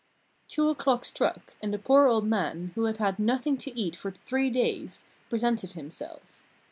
[0.47, 4.09] Two o'clock struck, and the poor old man, who had had nothing to eat for
[4.09, 6.41] three days, presented himself.